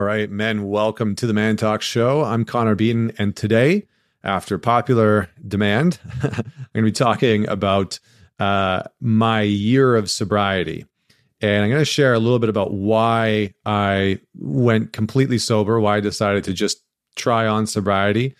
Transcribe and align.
All 0.00 0.08
right, 0.08 0.28
men, 0.28 0.68
welcome 0.68 1.14
to 1.14 1.24
the 1.24 1.32
Man 1.32 1.56
Talk 1.56 1.80
Show. 1.80 2.24
I'm 2.24 2.44
Connor 2.44 2.74
Beaton, 2.74 3.12
and 3.16 3.36
today, 3.36 3.86
after 4.24 4.58
popular 4.58 5.30
demand, 5.46 6.00
I'm 6.24 6.30
going 6.30 6.44
to 6.74 6.82
be 6.82 6.90
talking 6.90 7.48
about 7.48 8.00
uh, 8.40 8.82
my 9.00 9.42
year 9.42 9.94
of 9.94 10.10
sobriety. 10.10 10.84
And 11.40 11.62
I'm 11.62 11.70
going 11.70 11.80
to 11.80 11.84
share 11.84 12.12
a 12.12 12.18
little 12.18 12.40
bit 12.40 12.48
about 12.48 12.72
why 12.72 13.54
I 13.64 14.18
went 14.34 14.92
completely 14.92 15.38
sober, 15.38 15.78
why 15.78 15.98
I 15.98 16.00
decided 16.00 16.42
to 16.44 16.52
just 16.52 16.82
try 17.14 17.46
on 17.46 17.68
sobriety 17.68 18.34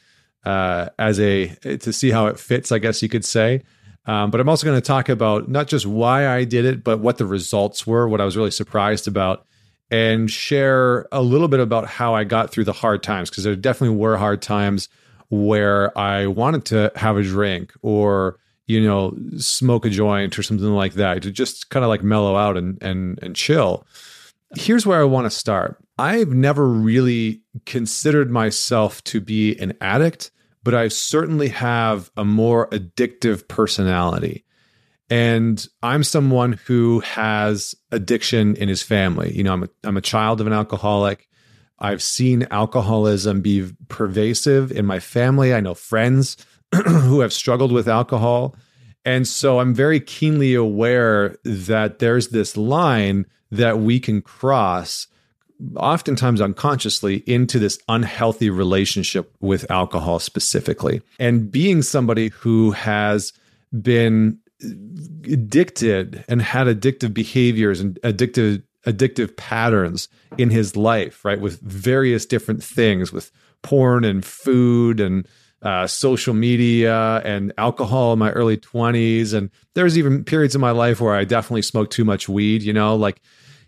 uh, 0.45 0.89
as 0.99 1.21
a 1.21 1.55
to 1.77 1.93
see 1.93 2.11
how 2.11 2.27
it 2.27 2.41
fits, 2.41 2.73
I 2.73 2.81
guess 2.81 3.01
you 3.01 3.09
could 3.09 3.25
say. 3.25 3.63
Um, 4.07 4.33
but 4.33 4.41
I'm 4.41 4.49
also 4.49 4.67
going 4.67 4.77
to 4.77 4.85
talk 4.85 5.09
about 5.09 5.49
not 5.49 5.69
just 5.69 5.87
why 5.87 6.27
I 6.27 6.43
did 6.43 6.65
it, 6.65 6.83
but 6.83 6.99
what 6.99 7.19
the 7.19 7.27
results 7.27 7.87
were, 7.87 8.09
what 8.09 8.21
I 8.21 8.25
was 8.25 8.37
really 8.37 8.51
surprised 8.51 9.07
about, 9.07 9.47
and 9.91 10.31
share 10.31 11.07
a 11.13 11.23
little 11.23 11.49
bit 11.49 11.61
about 11.61 11.87
how 11.87 12.15
I 12.15 12.25
got 12.25 12.51
through 12.51 12.65
the 12.65 12.73
hard 12.73 13.03
times 13.03 13.31
because 13.31 13.45
there 13.45 13.57
definitely 13.57 13.97
were 13.97 14.17
hard 14.17 14.43
times 14.43 14.89
where 15.31 15.97
I 15.99 16.27
wanted 16.27 16.65
to 16.67 16.93
have 16.97 17.17
a 17.17 17.23
drink 17.23 17.73
or 17.83 18.39
you 18.67 18.83
know 18.83 19.17
smoke 19.37 19.85
a 19.85 19.91
joint 19.91 20.39
or 20.39 20.43
something 20.43 20.67
like 20.67 20.95
that 20.95 21.23
to 21.23 21.31
just 21.31 21.71
kind 21.71 21.85
of 21.85 21.89
like 21.89 22.03
mellow 22.03 22.37
out 22.37 22.57
and 22.57 22.83
and 22.83 23.19
and 23.23 23.37
chill. 23.37 23.87
Here's 24.57 24.87
where 24.87 25.01
I 25.01 25.05
want 25.05 25.27
to 25.27 25.31
start. 25.31 25.79
I've 25.99 26.31
never 26.31 26.67
really 26.67 27.43
considered 27.67 28.31
myself 28.31 29.03
to 29.05 29.21
be 29.21 29.59
an 29.59 29.75
addict, 29.81 30.31
but 30.63 30.75
I 30.75 30.89
certainly 30.89 31.49
have 31.49 32.11
a 32.17 32.25
more 32.25 32.69
addictive 32.71 33.49
personality. 33.49 34.45
And 35.11 35.67
I'm 35.83 36.03
someone 36.03 36.55
who 36.67 37.01
has 37.01 37.75
addiction 37.91 38.57
in 38.57 38.69
his 38.69 38.83
family. 38.83 39.37
You 39.37 39.43
know, 39.43 39.53
I'm 39.53 39.63
a, 39.65 39.69
I'm 39.85 39.97
a 39.97 40.03
child 40.03 40.41
of 40.41 40.47
an 40.47 40.53
alcoholic. 40.53 41.29
I've 41.79 42.03
seen 42.03 42.47
alcoholism 42.51 43.41
be 43.43 43.71
pervasive 43.89 44.73
in 44.73 44.87
my 44.87 45.01
family. 45.01 45.53
I 45.53 45.61
know 45.61 45.75
friends 45.75 46.37
who 46.75 47.21
have 47.21 47.33
struggled 47.33 47.73
with 47.73 47.89
alcohol. 47.89 48.57
And 49.05 49.29
so 49.29 49.61
I'm 49.61 49.75
very 49.75 50.01
keenly 50.01 50.55
aware 50.55 51.37
that 51.45 51.99
there's 51.99 52.29
this 52.29 52.57
line 52.57 53.27
that 53.51 53.79
we 53.79 54.01
can 54.01 54.23
cross, 54.23 55.07
oftentimes 55.77 56.41
unconsciously, 56.41 57.17
into 57.27 57.59
this 57.59 57.79
unhealthy 57.89 58.49
relationship 58.49 59.35
with 59.41 59.71
alcohol 59.71 60.19
specifically. 60.19 61.03
And 61.19 61.51
being 61.51 61.83
somebody 61.83 62.29
who 62.29 62.71
has 62.71 63.35
been 63.83 64.39
addicted 65.25 66.25
and 66.29 66.43
had 66.43 66.67
addictive 66.67 67.15
behaviors 67.15 67.81
and 67.81 67.99
addictive 68.03 68.63
addictive 68.87 69.37
patterns 69.37 70.09
in 70.37 70.51
his 70.51 70.77
life, 70.77 71.25
right? 71.25 71.41
With 71.41 71.61
various 71.61 72.27
different 72.27 72.63
things, 72.63 73.13
with 73.13 73.31
porn 73.63 74.05
and 74.05 74.25
food 74.25 75.01
and 75.01 75.27
uh, 75.63 75.87
social 75.87 76.35
media 76.35 77.23
and 77.25 77.53
alcohol 77.57 78.13
in 78.13 78.19
my 78.19 78.31
early 78.33 78.59
20s. 78.59 79.33
And 79.33 79.51
there's 79.73 79.97
even 79.97 80.23
periods 80.23 80.55
in 80.55 80.61
my 80.61 80.73
life 80.73 81.01
where 81.01 81.15
I 81.15 81.25
definitely 81.25 81.63
smoked 81.63 81.93
too 81.93 82.05
much 82.05 82.29
weed, 82.29 82.63
you 82.63 82.73
know, 82.75 82.95
like 82.95 83.23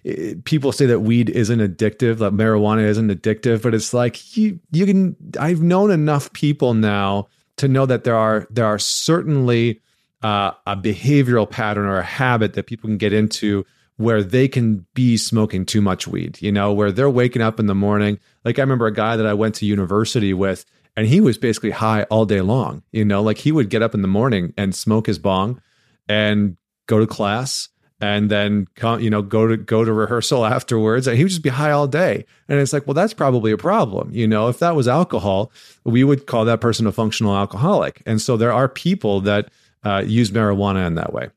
it, 0.04 0.44
people 0.44 0.72
say 0.72 0.84
that 0.86 1.00
weed 1.00 1.30
isn't 1.30 1.58
addictive, 1.58 2.18
that 2.18 2.34
marijuana 2.34 2.84
isn't 2.84 3.08
addictive, 3.08 3.62
but 3.62 3.74
it's 3.74 3.94
like 3.94 4.36
you, 4.36 4.60
you 4.70 4.84
can, 4.84 5.16
I've 5.40 5.62
known 5.62 5.90
enough 5.90 6.30
people 6.34 6.74
now 6.74 7.28
to 7.56 7.66
know 7.66 7.86
that 7.86 8.04
there 8.04 8.16
are, 8.16 8.46
there 8.50 8.66
are 8.66 8.78
certainly 8.78 9.80
uh, 10.26 10.52
a 10.66 10.76
behavioral 10.76 11.48
pattern 11.48 11.86
or 11.86 11.98
a 11.98 12.02
habit 12.02 12.54
that 12.54 12.66
people 12.66 12.88
can 12.88 12.98
get 12.98 13.12
into 13.12 13.64
where 13.96 14.24
they 14.24 14.48
can 14.48 14.84
be 14.92 15.16
smoking 15.16 15.64
too 15.64 15.80
much 15.80 16.08
weed, 16.08 16.36
you 16.42 16.50
know, 16.50 16.72
where 16.72 16.90
they're 16.90 17.08
waking 17.08 17.42
up 17.42 17.60
in 17.60 17.66
the 17.66 17.76
morning. 17.76 18.18
Like 18.44 18.58
I 18.58 18.62
remember 18.62 18.88
a 18.88 18.92
guy 18.92 19.14
that 19.14 19.24
I 19.24 19.34
went 19.34 19.54
to 19.56 19.66
university 19.66 20.34
with, 20.34 20.64
and 20.96 21.06
he 21.06 21.20
was 21.20 21.38
basically 21.38 21.70
high 21.70 22.02
all 22.04 22.24
day 22.24 22.40
long, 22.40 22.82
you 22.90 23.04
know, 23.04 23.22
like 23.22 23.38
he 23.38 23.52
would 23.52 23.70
get 23.70 23.82
up 23.82 23.94
in 23.94 24.02
the 24.02 24.08
morning 24.08 24.52
and 24.56 24.74
smoke 24.74 25.06
his 25.06 25.20
bong 25.20 25.62
and 26.08 26.56
go 26.86 26.98
to 26.98 27.06
class 27.06 27.68
and 28.00 28.28
then 28.28 28.66
come, 28.74 28.98
you 28.98 29.10
know, 29.10 29.22
go 29.22 29.46
to 29.46 29.56
go 29.56 29.84
to 29.84 29.92
rehearsal 29.92 30.44
afterwards. 30.56 31.06
And 31.06 31.16
he 31.16 31.22
would 31.22 31.30
just 31.30 31.42
be 31.44 31.50
high 31.50 31.70
all 31.70 31.86
day. 31.86 32.26
And 32.48 32.58
it's 32.58 32.72
like, 32.72 32.84
well, 32.88 32.94
that's 32.94 33.14
probably 33.14 33.52
a 33.52 33.56
problem. 33.56 34.10
You 34.12 34.26
know, 34.26 34.48
if 34.48 34.58
that 34.58 34.74
was 34.74 34.88
alcohol, 34.88 35.52
we 35.84 36.02
would 36.02 36.26
call 36.26 36.44
that 36.46 36.60
person 36.60 36.84
a 36.88 36.92
functional 36.92 37.36
alcoholic. 37.36 38.02
And 38.06 38.20
so 38.20 38.36
there 38.36 38.52
are 38.52 38.68
people 38.68 39.20
that 39.20 39.50
uh, 39.86 40.02
use 40.04 40.32
marijuana 40.32 40.86
in 40.86 40.96
that 40.96 41.12
way. 41.12 41.28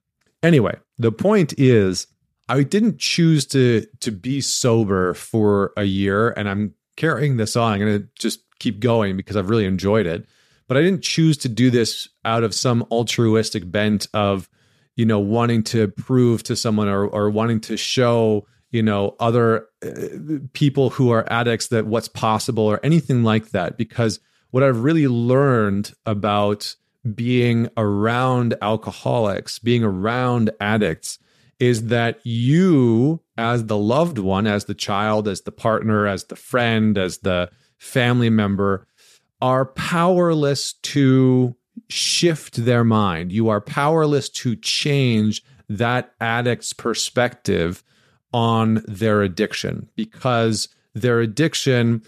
Anyway, 0.42 0.76
the 0.98 1.12
point 1.12 1.54
is 1.60 2.08
I 2.48 2.64
didn't 2.64 2.98
choose 2.98 3.46
to 3.48 3.86
to 4.00 4.12
be 4.12 4.42
sober 4.42 5.14
for 5.14 5.72
a 5.78 5.84
year, 5.84 6.32
and 6.32 6.50
I'm 6.50 6.74
carrying 6.96 7.38
this 7.38 7.56
on. 7.56 7.74
I'm 7.74 7.80
going 7.80 8.02
to 8.02 8.08
just 8.18 8.40
keep 8.60 8.80
going 8.80 9.16
because 9.16 9.38
I've 9.38 9.50
really 9.50 9.66
enjoyed 9.66 10.08
it. 10.08 10.26
But 10.68 10.78
I 10.78 10.82
didn't 10.82 11.04
choose 11.04 11.38
to 11.38 11.50
do 11.50 11.70
this 11.70 12.10
out 12.26 12.44
of 12.44 12.54
some 12.54 12.86
altruistic 12.92 13.72
bent 13.72 14.08
of, 14.14 14.50
you 14.96 15.06
know, 15.06 15.20
wanting 15.20 15.64
to 15.64 15.88
prove 15.88 16.42
to 16.44 16.56
someone 16.56 16.88
or 16.88 17.06
or 17.06 17.30
wanting 17.30 17.60
to 17.62 17.78
show, 17.78 18.48
you 18.72 18.82
know, 18.82 19.16
other 19.20 19.68
uh, 19.86 20.40
people 20.54 20.90
who 20.90 21.12
are 21.12 21.32
addicts 21.32 21.68
that 21.68 21.86
what's 21.86 22.08
possible 22.08 22.64
or 22.64 22.80
anything 22.84 23.24
like 23.24 23.52
that. 23.52 23.78
Because 23.78 24.20
what 24.50 24.64
I've 24.64 24.84
really 24.84 25.08
learned 25.08 25.94
about 26.08 26.76
being 27.16 27.70
around 27.78 28.56
alcoholics, 28.62 29.60
being 29.60 29.84
around 29.84 30.52
addicts 30.60 31.20
is 31.60 31.88
that 31.88 32.20
you, 32.26 33.22
as 33.38 33.66
the 33.66 33.78
loved 33.78 34.18
one, 34.18 34.48
as 34.48 34.66
the 34.66 34.74
child, 34.74 35.28
as 35.28 35.42
the 35.42 35.52
partner, 35.52 36.08
as 36.08 36.26
the 36.26 36.36
friend, 36.36 36.98
as 36.98 37.20
the 37.20 37.50
family 37.78 38.30
member, 38.30 38.88
are 39.42 39.66
powerless 39.66 40.74
to 40.74 41.56
shift 41.90 42.66
their 42.66 42.84
mind. 42.84 43.32
You 43.32 43.50
are 43.50 43.62
powerless 43.62 44.30
to 44.30 44.56
change 44.56 45.44
that 45.68 46.14
addict's 46.20 46.74
perspective 46.74 47.84
on 48.34 48.84
their 48.88 49.22
addiction 49.22 49.90
because 49.96 50.70
their 50.94 51.20
addiction 51.20 52.04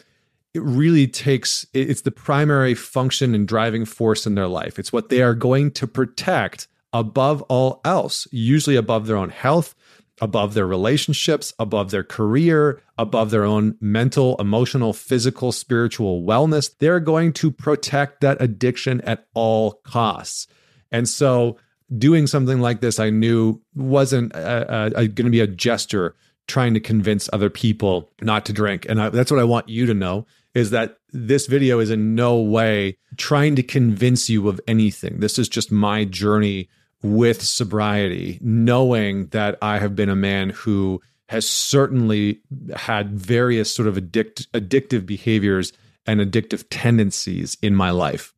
it 0.53 0.61
really 0.61 1.07
takes 1.07 1.65
it's 1.73 2.01
the 2.01 2.11
primary 2.11 2.73
function 2.73 3.33
and 3.33 3.47
driving 3.47 3.85
force 3.85 4.25
in 4.25 4.35
their 4.35 4.47
life. 4.47 4.77
It's 4.77 4.91
what 4.91 5.09
they 5.09 5.21
are 5.21 5.33
going 5.33 5.71
to 5.71 5.87
protect 5.87 6.67
above 6.93 7.41
all 7.43 7.79
else, 7.85 8.27
usually 8.31 8.75
above 8.75 9.07
their 9.07 9.15
own 9.15 9.29
health, 9.29 9.75
above 10.19 10.53
their 10.53 10.67
relationships, 10.67 11.53
above 11.57 11.91
their 11.91 12.03
career, 12.03 12.81
above 12.97 13.31
their 13.31 13.45
own 13.45 13.77
mental, 13.79 14.35
emotional, 14.39 14.93
physical, 14.93 15.51
spiritual 15.51 16.23
wellness. 16.23 16.77
They're 16.77 16.99
going 16.99 17.33
to 17.33 17.49
protect 17.49 18.21
that 18.21 18.41
addiction 18.41 19.01
at 19.01 19.25
all 19.33 19.73
costs. 19.83 20.47
And 20.91 21.07
so, 21.07 21.57
doing 21.97 22.27
something 22.27 22.59
like 22.59 22.81
this, 22.81 22.99
I 22.99 23.09
knew 23.09 23.61
wasn't 23.73 24.35
uh, 24.35 24.65
uh, 24.69 24.89
going 24.89 25.25
to 25.25 25.29
be 25.29 25.39
a 25.39 25.47
gesture 25.47 26.15
trying 26.47 26.73
to 26.73 26.79
convince 26.79 27.29
other 27.31 27.49
people 27.49 28.11
not 28.21 28.45
to 28.45 28.53
drink. 28.53 28.85
And 28.89 29.01
I, 29.01 29.09
that's 29.09 29.31
what 29.31 29.39
I 29.39 29.45
want 29.45 29.69
you 29.69 29.85
to 29.85 29.93
know 29.93 30.25
is 30.53 30.71
that 30.71 30.97
this 31.13 31.47
video 31.47 31.79
is 31.79 31.89
in 31.89 32.15
no 32.15 32.39
way 32.39 32.97
trying 33.17 33.55
to 33.55 33.63
convince 33.63 34.29
you 34.29 34.49
of 34.49 34.59
anything. 34.67 35.19
This 35.19 35.39
is 35.39 35.47
just 35.47 35.71
my 35.71 36.03
journey 36.05 36.69
with 37.01 37.41
sobriety, 37.41 38.37
knowing 38.41 39.27
that 39.27 39.57
I 39.61 39.79
have 39.79 39.95
been 39.95 40.09
a 40.09 40.15
man 40.15 40.49
who 40.49 41.01
has 41.29 41.49
certainly 41.49 42.41
had 42.75 43.11
various 43.11 43.73
sort 43.73 43.87
of 43.87 43.97
addict, 43.97 44.51
addictive 44.51 45.05
behaviors 45.05 45.71
and 46.05 46.19
addictive 46.19 46.65
tendencies 46.69 47.57
in 47.61 47.75
my 47.75 47.89
life. 47.89 48.33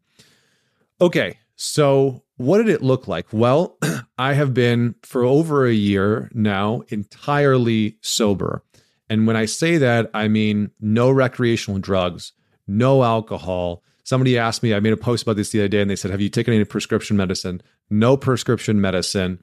Okay, 1.02 1.40
so 1.56 2.24
what 2.38 2.58
did 2.58 2.70
it 2.70 2.82
look 2.82 3.08
like? 3.08 3.28
Well, 3.32 3.78
I 4.18 4.34
have 4.34 4.54
been 4.54 4.96
for 5.04 5.24
over 5.24 5.66
a 5.66 5.74
year 5.74 6.30
now 6.34 6.84
entirely 6.90 7.98
sober. 8.02 8.64
And 9.10 9.28
when 9.28 9.36
I 9.36 9.46
say 9.46 9.78
that, 9.78 10.10
I 10.14 10.28
mean 10.28 10.72
no 10.80 11.12
recreational 11.12 11.80
drugs, 11.80 12.34
no 12.68 13.04
alcohol. 13.04 13.84
Somebody 14.04 14.38
asked 14.38 14.64
me, 14.64 14.74
I 14.74 14.80
made 14.80 14.94
a 14.94 14.98
post 14.98 15.24
about 15.24 15.36
this 15.36 15.52
the 15.52 15.60
other 15.60 15.68
day, 15.68 15.82
and 15.82 15.90
they 15.90 15.96
said, 15.96 16.12
Have 16.12 16.22
you 16.22 16.30
taken 16.30 16.54
any 16.54 16.66
prescription 16.66 17.16
medicine? 17.16 17.62
No 17.90 18.18
prescription 18.18 18.82
medicine. 18.82 19.40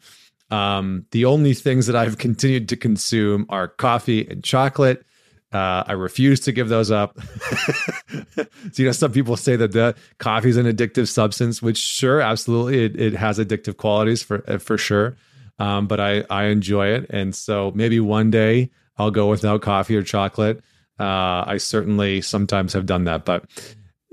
Um, 0.51 1.07
the 1.13 1.25
only 1.25 1.55
things 1.55 1.87
that 1.87 1.97
I've 1.97 2.19
continued 2.19 2.69
to 2.71 2.77
consume 2.77 3.47
are 3.49 3.69
coffee 3.69 4.27
and 4.27 4.43
chocolate. 4.43 5.05
Uh, 5.53 5.83
I 5.87 5.93
refuse 5.93 6.39
to 6.41 6.53
give 6.53 6.69
those 6.69 6.93
up. 6.93 7.19
so, 8.31 8.47
you 8.77 8.85
know, 8.85 8.93
some 8.93 9.11
people 9.11 9.37
say 9.37 9.57
that 9.57 9.73
the 9.73 9.97
coffee 10.19 10.51
is 10.51 10.57
an 10.57 10.67
addictive 10.67 11.09
substance, 11.09 11.61
which 11.61 11.79
sure, 11.79 12.21
absolutely, 12.21 12.85
it, 12.85 13.01
it 13.01 13.13
has 13.15 13.39
addictive 13.39 13.77
qualities 13.77 14.23
for 14.23 14.43
for 14.59 14.79
sure. 14.79 15.17
Um, 15.59 15.89
but 15.89 15.99
I 15.99 16.25
I 16.31 16.45
enjoy 16.45 16.89
it, 16.89 17.07
and 17.11 17.35
so 17.35 17.73
maybe 17.75 17.99
one 17.99 18.31
day 18.31 18.71
I'll 18.97 19.11
go 19.11 19.29
without 19.29 19.61
coffee 19.61 19.97
or 19.97 20.03
chocolate. 20.03 20.63
Uh, 20.99 21.45
I 21.47 21.57
certainly 21.57 22.21
sometimes 22.21 22.73
have 22.75 22.87
done 22.87 23.05
that, 23.05 23.25
but 23.25 23.45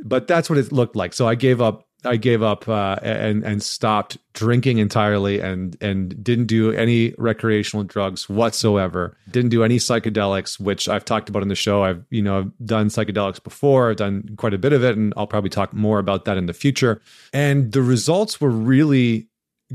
but 0.03 0.27
that's 0.27 0.49
what 0.49 0.57
it 0.57 0.71
looked 0.71 0.95
like. 0.95 1.13
So 1.13 1.27
I 1.27 1.35
gave 1.35 1.61
up 1.61 1.86
I 2.05 2.15
gave 2.15 2.43
up 2.43 2.69
uh, 2.69 2.97
and 3.01 3.43
and 3.43 3.61
stopped 3.61 4.17
drinking 4.33 4.77
entirely 4.77 5.39
and 5.39 5.75
and 5.81 6.23
didn't 6.23 6.45
do 6.45 6.71
any 6.71 7.13
recreational 7.17 7.83
drugs 7.83 8.29
whatsoever. 8.29 9.17
Didn't 9.31 9.49
do 9.49 9.63
any 9.63 9.77
psychedelics, 9.77 10.59
which 10.59 10.87
I've 10.87 11.05
talked 11.05 11.27
about 11.27 11.41
in 11.41 11.47
the 11.47 11.55
show. 11.55 11.83
I've 11.83 12.05
you 12.09 12.21
know 12.21 12.39
I've 12.39 12.51
done 12.65 12.89
psychedelics 12.89 13.43
before. 13.43 13.89
I've 13.89 13.97
done 13.97 14.35
quite 14.37 14.53
a 14.53 14.59
bit 14.59 14.73
of 14.73 14.83
it, 14.83 14.95
and 14.95 15.13
I'll 15.17 15.27
probably 15.27 15.49
talk 15.49 15.73
more 15.73 15.99
about 15.99 16.25
that 16.25 16.37
in 16.37 16.45
the 16.45 16.53
future. 16.53 17.01
And 17.33 17.71
the 17.71 17.81
results 17.81 18.39
were 18.39 18.51
really 18.51 19.27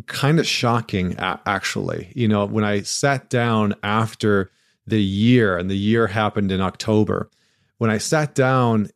kind 0.06 0.38
of 0.38 0.46
shocking, 0.46 1.16
actually. 1.18 2.12
You 2.14 2.28
know, 2.28 2.46
when 2.46 2.64
I 2.64 2.82
sat 2.82 3.30
down 3.30 3.74
after 3.82 4.50
the 4.86 5.02
year, 5.02 5.56
and 5.56 5.70
the 5.70 5.76
year 5.76 6.06
happened 6.06 6.52
in 6.52 6.60
October. 6.60 7.30
When 7.78 7.90
I 7.90 7.98
sat 7.98 8.34
down 8.34 8.88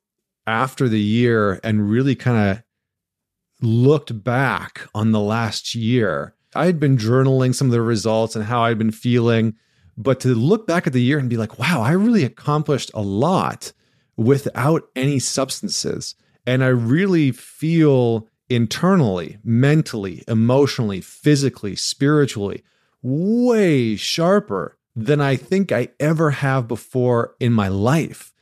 after 0.47 0.89
the 0.89 1.01
year 1.01 1.61
and 1.65 1.91
really 1.91 2.15
kind 2.15 2.51
of 2.51 2.63
looked 3.61 4.23
back 4.25 4.83
on 4.95 5.13
the 5.13 5.21
last 5.21 5.75
year, 5.75 6.35
I 6.55 6.67
had 6.67 6.81
been 6.81 6.97
journaling 6.97 7.55
some 7.55 7.69
of 7.69 7.73
the 7.73 7.83
results 7.83 8.37
and 8.37 8.45
how 8.45 8.63
I'd 8.63 8.79
been 8.79 8.93
feeling. 8.93 9.55
But 9.99 10.21
to 10.21 10.35
look 10.35 10.67
back 10.67 10.87
at 10.87 10.93
the 10.93 11.03
year 11.03 11.19
and 11.19 11.31
be 11.31 11.37
like, 11.37 11.59
wow, 11.59 11.83
I 11.83 11.93
really 11.93 12.25
accomplished 12.25 12.91
a 12.95 13.03
lot 13.03 13.73
without 14.17 14.89
any 14.95 15.19
substances. 15.19 16.15
And 16.47 16.63
I 16.63 16.69
really 16.69 17.33
feel 17.33 18.29
internally, 18.49 19.39
mentally, 19.43 20.23
emotionally, 20.29 21.01
physically, 21.01 21.77
spiritually, 21.77 22.63
way 23.03 23.97
sharper 23.97 24.79
than 24.95 25.21
I 25.21 25.37
think 25.37 25.73
I 25.73 25.89
ever 26.01 26.31
have 26.31 26.69
before 26.69 27.35
in 27.41 27.53
my 27.53 27.69
life. 27.69 28.33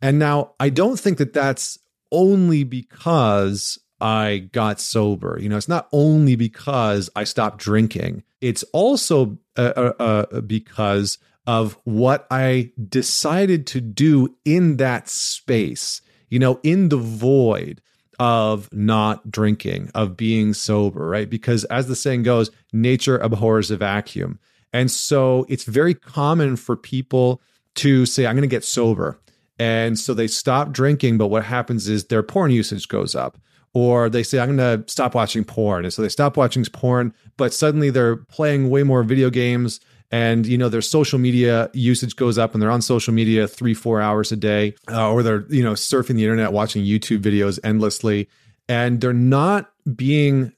And 0.00 0.18
now 0.18 0.54
I 0.58 0.70
don't 0.70 0.98
think 0.98 1.18
that 1.18 1.32
that's 1.32 1.78
only 2.10 2.64
because 2.64 3.78
I 4.00 4.48
got 4.52 4.80
sober. 4.80 5.38
You 5.40 5.48
know, 5.48 5.56
it's 5.56 5.68
not 5.68 5.88
only 5.92 6.36
because 6.36 7.10
I 7.16 7.24
stopped 7.24 7.58
drinking, 7.58 8.22
it's 8.40 8.62
also 8.72 9.38
uh, 9.56 9.72
uh, 9.76 9.92
uh, 9.98 10.40
because 10.42 11.18
of 11.46 11.78
what 11.84 12.26
I 12.30 12.72
decided 12.88 13.66
to 13.68 13.80
do 13.80 14.36
in 14.44 14.76
that 14.76 15.08
space, 15.08 16.02
you 16.28 16.38
know, 16.38 16.60
in 16.62 16.90
the 16.90 16.98
void 16.98 17.80
of 18.18 18.68
not 18.72 19.30
drinking, 19.30 19.90
of 19.94 20.16
being 20.16 20.52
sober, 20.52 21.08
right? 21.08 21.28
Because 21.30 21.64
as 21.64 21.88
the 21.88 21.96
saying 21.96 22.24
goes, 22.24 22.50
nature 22.72 23.16
abhors 23.18 23.70
a 23.70 23.76
vacuum. 23.76 24.38
And 24.72 24.90
so 24.90 25.46
it's 25.48 25.64
very 25.64 25.94
common 25.94 26.56
for 26.56 26.76
people 26.76 27.40
to 27.76 28.06
say, 28.06 28.26
I'm 28.26 28.34
going 28.34 28.42
to 28.42 28.48
get 28.48 28.64
sober. 28.64 29.18
And 29.58 29.98
so 29.98 30.14
they 30.14 30.26
stop 30.26 30.72
drinking, 30.72 31.18
but 31.18 31.28
what 31.28 31.44
happens 31.44 31.88
is 31.88 32.04
their 32.04 32.22
porn 32.22 32.50
usage 32.50 32.88
goes 32.88 33.14
up. 33.14 33.38
Or 33.74 34.08
they 34.08 34.22
say, 34.22 34.38
I'm 34.38 34.56
going 34.56 34.82
to 34.84 34.90
stop 34.90 35.14
watching 35.14 35.44
porn. 35.44 35.84
And 35.84 35.92
so 35.92 36.02
they 36.02 36.08
stop 36.08 36.36
watching 36.36 36.64
porn, 36.64 37.12
but 37.36 37.52
suddenly 37.52 37.90
they're 37.90 38.16
playing 38.16 38.70
way 38.70 38.82
more 38.82 39.02
video 39.02 39.30
games. 39.30 39.80
And, 40.10 40.46
you 40.46 40.56
know, 40.56 40.70
their 40.70 40.80
social 40.80 41.18
media 41.18 41.70
usage 41.74 42.16
goes 42.16 42.38
up 42.38 42.54
and 42.54 42.62
they're 42.62 42.70
on 42.70 42.80
social 42.80 43.12
media 43.12 43.46
three, 43.46 43.74
four 43.74 44.00
hours 44.00 44.32
a 44.32 44.36
day. 44.36 44.74
Uh, 44.90 45.12
or 45.12 45.22
they're, 45.22 45.44
you 45.50 45.62
know, 45.62 45.72
surfing 45.72 46.16
the 46.16 46.24
internet, 46.24 46.52
watching 46.52 46.82
YouTube 46.84 47.20
videos 47.20 47.58
endlessly. 47.62 48.28
And 48.70 49.00
they're 49.00 49.12
not 49.12 49.70
being 49.96 50.52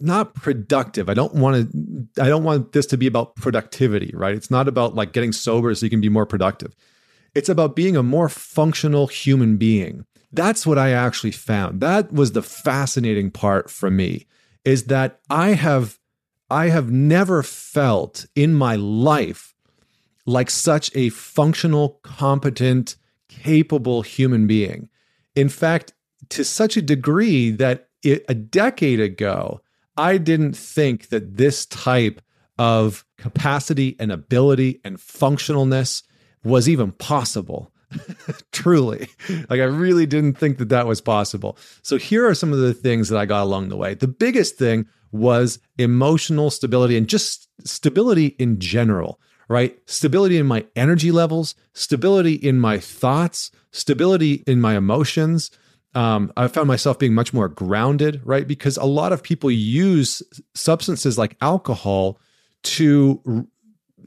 not 0.00 0.34
productive. 0.34 1.08
I 1.08 1.14
don't 1.14 1.34
want 1.34 1.72
to 1.72 2.22
I 2.22 2.28
don't 2.28 2.44
want 2.44 2.72
this 2.72 2.86
to 2.86 2.96
be 2.96 3.06
about 3.06 3.36
productivity, 3.36 4.12
right? 4.14 4.34
It's 4.34 4.50
not 4.50 4.68
about 4.68 4.94
like 4.94 5.12
getting 5.12 5.32
sober 5.32 5.74
so 5.74 5.86
you 5.86 5.90
can 5.90 6.00
be 6.00 6.08
more 6.08 6.26
productive. 6.26 6.74
It's 7.34 7.48
about 7.48 7.76
being 7.76 7.96
a 7.96 8.02
more 8.02 8.28
functional 8.28 9.06
human 9.06 9.56
being. 9.56 10.04
That's 10.32 10.66
what 10.66 10.78
I 10.78 10.90
actually 10.90 11.30
found. 11.30 11.80
That 11.80 12.12
was 12.12 12.32
the 12.32 12.42
fascinating 12.42 13.30
part 13.30 13.70
for 13.70 13.90
me 13.90 14.26
is 14.64 14.84
that 14.84 15.20
I 15.30 15.50
have 15.50 15.98
I 16.50 16.68
have 16.68 16.90
never 16.90 17.42
felt 17.42 18.26
in 18.34 18.54
my 18.54 18.76
life 18.76 19.54
like 20.24 20.50
such 20.50 20.90
a 20.94 21.10
functional, 21.10 22.00
competent, 22.02 22.96
capable 23.28 24.02
human 24.02 24.46
being. 24.46 24.88
In 25.34 25.48
fact, 25.48 25.92
to 26.30 26.44
such 26.44 26.76
a 26.76 26.82
degree 26.82 27.50
that 27.50 27.88
it, 28.02 28.24
a 28.28 28.34
decade 28.34 29.00
ago, 29.00 29.60
I 29.96 30.18
didn't 30.18 30.54
think 30.54 31.08
that 31.08 31.36
this 31.36 31.66
type 31.66 32.20
of 32.58 33.04
capacity 33.16 33.96
and 33.98 34.10
ability 34.10 34.80
and 34.84 34.96
functionalness 34.96 36.02
was 36.44 36.68
even 36.68 36.92
possible. 36.92 37.72
Truly. 38.52 39.08
Like, 39.48 39.60
I 39.60 39.64
really 39.64 40.06
didn't 40.06 40.38
think 40.38 40.58
that 40.58 40.68
that 40.68 40.86
was 40.86 41.00
possible. 41.00 41.56
So, 41.82 41.96
here 41.96 42.26
are 42.26 42.34
some 42.34 42.52
of 42.52 42.58
the 42.58 42.74
things 42.74 43.08
that 43.08 43.18
I 43.18 43.26
got 43.26 43.42
along 43.42 43.68
the 43.68 43.76
way. 43.76 43.94
The 43.94 44.08
biggest 44.08 44.56
thing 44.56 44.86
was 45.10 45.58
emotional 45.78 46.50
stability 46.50 46.96
and 46.96 47.08
just 47.08 47.48
stability 47.64 48.26
in 48.38 48.58
general, 48.58 49.20
right? 49.48 49.78
Stability 49.86 50.36
in 50.36 50.46
my 50.46 50.66
energy 50.76 51.10
levels, 51.10 51.54
stability 51.72 52.34
in 52.34 52.60
my 52.60 52.78
thoughts, 52.78 53.50
stability 53.72 54.44
in 54.46 54.60
my 54.60 54.76
emotions, 54.76 55.50
um, 55.94 56.32
I 56.36 56.48
found 56.48 56.68
myself 56.68 56.98
being 56.98 57.14
much 57.14 57.32
more 57.32 57.48
grounded, 57.48 58.20
right? 58.24 58.46
Because 58.46 58.76
a 58.76 58.84
lot 58.84 59.12
of 59.12 59.22
people 59.22 59.50
use 59.50 60.22
substances 60.54 61.16
like 61.16 61.36
alcohol 61.40 62.20
to, 62.64 63.48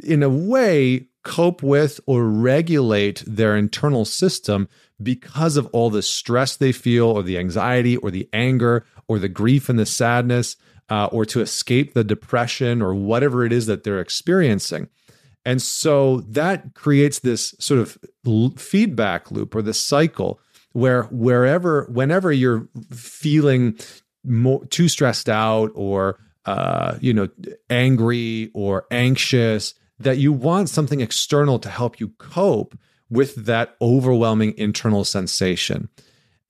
in 0.03 0.23
a 0.23 0.29
way, 0.29 1.07
cope 1.23 1.61
with 1.61 1.99
or 2.05 2.25
regulate 2.25 3.23
their 3.27 3.55
internal 3.55 4.05
system 4.05 4.67
because 5.01 5.57
of 5.57 5.67
all 5.67 5.89
the 5.89 6.01
stress 6.01 6.55
they 6.55 6.71
feel, 6.71 7.05
or 7.07 7.23
the 7.23 7.37
anxiety, 7.37 7.97
or 7.97 8.11
the 8.11 8.29
anger, 8.33 8.85
or 9.07 9.19
the 9.19 9.29
grief 9.29 9.69
and 9.69 9.79
the 9.79 9.85
sadness, 9.85 10.55
uh, 10.89 11.05
or 11.07 11.25
to 11.25 11.41
escape 11.41 11.93
the 11.93 12.03
depression, 12.03 12.81
or 12.81 12.93
whatever 12.93 13.45
it 13.45 13.51
is 13.51 13.65
that 13.65 13.83
they're 13.83 13.99
experiencing. 13.99 14.87
And 15.45 15.61
so 15.61 16.21
that 16.21 16.75
creates 16.75 17.19
this 17.19 17.55
sort 17.59 17.79
of 17.79 17.97
feedback 18.59 19.31
loop 19.31 19.55
or 19.55 19.61
this 19.61 19.79
cycle 19.79 20.39
where 20.73 21.03
wherever 21.03 21.87
whenever 21.91 22.31
you're 22.31 22.67
feeling 22.91 23.77
more 24.23 24.65
too 24.67 24.87
stressed 24.87 25.29
out 25.29 25.71
or 25.73 26.19
uh, 26.45 26.97
you 27.01 27.13
know 27.13 27.27
angry 27.69 28.51
or 28.53 28.85
anxious 28.91 29.73
that 30.03 30.17
you 30.17 30.33
want 30.33 30.69
something 30.69 31.01
external 31.01 31.59
to 31.59 31.69
help 31.69 31.99
you 31.99 32.09
cope 32.17 32.77
with 33.09 33.45
that 33.45 33.75
overwhelming 33.81 34.57
internal 34.57 35.03
sensation. 35.03 35.89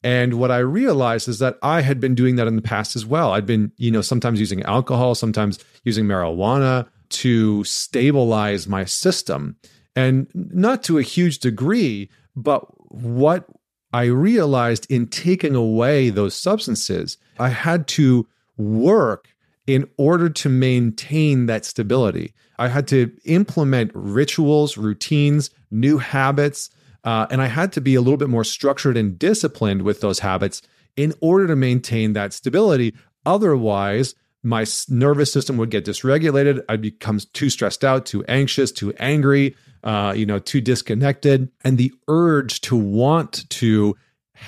And 0.03 0.35
what 0.35 0.49
i 0.51 0.57
realized 0.57 1.27
is 1.27 1.39
that 1.39 1.57
i 1.61 1.81
had 1.81 1.99
been 1.99 2.15
doing 2.15 2.35
that 2.35 2.47
in 2.47 2.55
the 2.55 2.61
past 2.61 2.95
as 2.95 3.05
well. 3.05 3.33
I'd 3.33 3.45
been 3.45 3.71
you 3.77 3.91
know 3.91 4.01
sometimes 4.01 4.39
using 4.39 4.63
alcohol 4.63 5.15
sometimes 5.15 5.59
using 5.83 6.05
marijuana 6.05 6.87
to 7.09 7.63
stabilize 7.63 8.67
my 8.67 8.85
system. 8.85 9.57
And 9.95 10.27
not 10.33 10.83
to 10.83 10.97
a 10.97 11.03
huge 11.03 11.39
degree 11.39 12.09
but 12.35 12.65
what 12.91 13.45
I 13.93 14.05
realized 14.05 14.89
in 14.89 15.07
taking 15.07 15.53
away 15.53 16.09
those 16.09 16.33
substances, 16.33 17.17
I 17.37 17.49
had 17.49 17.87
to 17.89 18.27
work 18.57 19.27
in 19.67 19.89
order 19.97 20.29
to 20.29 20.49
maintain 20.49 21.45
that 21.45 21.65
stability. 21.65 22.33
I 22.57 22.67
had 22.67 22.87
to 22.89 23.11
implement 23.25 23.91
rituals, 23.93 24.77
routines, 24.77 25.49
new 25.69 25.97
habits, 25.97 26.69
uh, 27.03 27.27
and 27.31 27.41
I 27.41 27.47
had 27.47 27.71
to 27.73 27.81
be 27.81 27.95
a 27.95 28.01
little 28.01 28.17
bit 28.17 28.29
more 28.29 28.43
structured 28.43 28.97
and 28.97 29.17
disciplined 29.17 29.81
with 29.81 30.01
those 30.01 30.19
habits 30.19 30.61
in 30.95 31.13
order 31.21 31.47
to 31.47 31.55
maintain 31.55 32.13
that 32.13 32.33
stability. 32.33 32.95
Otherwise, 33.25 34.15
my 34.43 34.65
nervous 34.89 35.31
system 35.31 35.57
would 35.57 35.69
get 35.69 35.85
dysregulated. 35.85 36.61
I'd 36.67 36.81
become 36.81 37.19
too 37.33 37.49
stressed 37.49 37.83
out, 37.83 38.05
too 38.05 38.23
anxious, 38.25 38.71
too 38.71 38.93
angry 38.99 39.55
uh, 39.83 40.13
you 40.15 40.25
know, 40.25 40.39
too 40.39 40.61
disconnected. 40.61 41.49
And 41.63 41.77
the 41.77 41.93
urge 42.07 42.61
to 42.61 42.75
want 42.75 43.49
to 43.49 43.95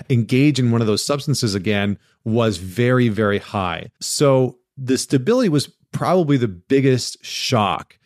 engage 0.09 0.59
in 0.59 0.71
one 0.71 0.81
of 0.81 0.87
those 0.87 1.05
substances 1.05 1.55
again 1.55 1.97
was 2.23 2.57
very, 2.57 3.09
very 3.09 3.39
high. 3.39 3.91
So 3.99 4.57
the 4.77 4.97
stability 4.97 5.49
was 5.49 5.67
probably 5.91 6.37
the 6.37 6.47
biggest 6.47 7.23
shock. 7.23 7.97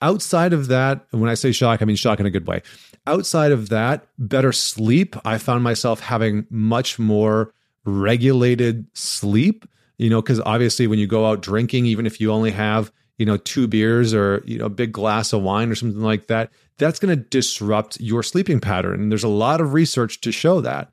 Outside 0.00 0.52
of 0.52 0.68
that, 0.68 1.06
when 1.10 1.30
I 1.30 1.34
say 1.34 1.52
shock, 1.52 1.82
I 1.82 1.84
mean 1.84 1.96
shock 1.96 2.20
in 2.20 2.26
a 2.26 2.30
good 2.30 2.46
way. 2.46 2.62
Outside 3.06 3.52
of 3.52 3.68
that, 3.68 4.06
better 4.18 4.52
sleep. 4.52 5.16
I 5.24 5.38
found 5.38 5.64
myself 5.64 6.00
having 6.00 6.46
much 6.50 6.98
more 6.98 7.52
regulated 7.84 8.86
sleep, 8.94 9.66
you 9.98 10.10
know, 10.10 10.20
because 10.20 10.40
obviously 10.40 10.86
when 10.86 10.98
you 10.98 11.06
go 11.06 11.26
out 11.26 11.42
drinking, 11.42 11.86
even 11.86 12.06
if 12.06 12.20
you 12.20 12.32
only 12.32 12.50
have 12.50 12.92
you 13.22 13.26
know, 13.26 13.36
two 13.36 13.68
beers 13.68 14.12
or, 14.12 14.42
you 14.44 14.58
know, 14.58 14.64
a 14.64 14.68
big 14.68 14.90
glass 14.90 15.32
of 15.32 15.42
wine 15.42 15.70
or 15.70 15.76
something 15.76 16.00
like 16.00 16.26
that, 16.26 16.50
that's 16.78 16.98
going 16.98 17.16
to 17.16 17.24
disrupt 17.24 18.00
your 18.00 18.20
sleeping 18.20 18.58
pattern. 18.58 19.00
And 19.00 19.12
there's 19.12 19.22
a 19.22 19.28
lot 19.28 19.60
of 19.60 19.74
research 19.74 20.20
to 20.22 20.32
show 20.32 20.60
that. 20.60 20.90